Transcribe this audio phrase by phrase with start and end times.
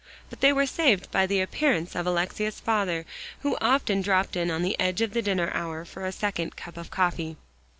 [0.31, 3.05] But they were saved by the appearance of Alexia's father,
[3.41, 6.75] who often dropped in on the edge of the dinner hour, for a second cup
[6.75, 7.37] of coffee.